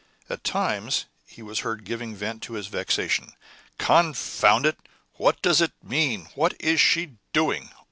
At 0.31 0.43
times 0.43 1.05
he 1.27 1.43
was 1.43 1.59
heard 1.59 1.83
giving 1.85 2.15
vent 2.15 2.41
to 2.41 2.53
his 2.53 2.65
vexation. 2.65 3.33
"Confound 3.77 4.65
it! 4.65 4.79
what 5.17 5.39
does 5.43 5.61
it 5.61 5.73
mean? 5.83 6.27
what 6.33 6.55
is 6.59 6.81
she 6.81 7.17
doing? 7.33 7.69